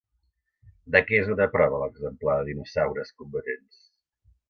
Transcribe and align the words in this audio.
De 0.95 1.01
què 1.09 1.19
és 1.25 1.29
una 1.35 1.47
prova 1.57 1.83
l'exemplar 1.83 2.41
de 2.43 2.51
«dinosaures 2.51 3.17
combatents»? 3.23 3.89